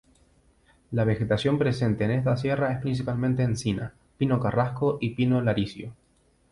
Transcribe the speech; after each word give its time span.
La 0.89 1.03
vegetación 1.03 1.59
presente 1.59 2.05
en 2.05 2.09
esta 2.09 2.35
sierra 2.35 2.71
es 2.73 2.79
principalmente 2.79 3.43
encina, 3.43 3.93
pino 4.17 4.39
carrasco 4.39 4.97
y 4.99 5.11
pino 5.11 5.41
laricio. 5.43 5.93